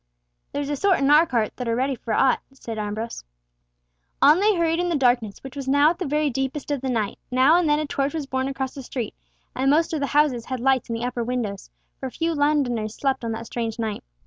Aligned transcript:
"There's 0.51 0.71
a 0.71 0.75
sort 0.75 0.97
in 0.97 1.11
our 1.11 1.27
court 1.27 1.55
that 1.57 1.67
are 1.69 1.75
ready 1.75 1.93
for 1.93 2.11
aught," 2.11 2.39
said 2.53 2.79
Ambrose. 2.79 3.23
On 4.19 4.39
they 4.39 4.55
hurried 4.55 4.79
in 4.79 4.89
the 4.89 4.95
darkness, 4.95 5.43
which 5.43 5.55
was 5.55 5.67
now 5.67 5.91
at 5.91 5.99
the 5.99 6.07
very 6.07 6.27
deepest 6.31 6.71
of 6.71 6.81
the 6.81 6.89
night; 6.89 7.19
now 7.29 7.55
and 7.55 7.69
then 7.69 7.77
a 7.77 7.85
torch 7.85 8.15
was 8.15 8.25
borne 8.25 8.47
across 8.47 8.73
the 8.73 8.81
street, 8.81 9.13
and 9.55 9.69
most 9.69 9.93
of 9.93 9.99
the 9.99 10.07
houses 10.07 10.45
had 10.45 10.59
lights 10.59 10.89
in 10.89 10.95
the 10.95 11.05
upper 11.05 11.23
windows, 11.23 11.69
for 11.99 12.09
few 12.09 12.33
Londoners 12.33 12.95
slept 12.95 13.23
on 13.23 13.31
that 13.33 13.45
strange 13.45 13.77
night. 13.77 14.03